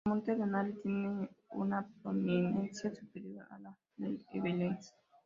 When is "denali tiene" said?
0.35-1.29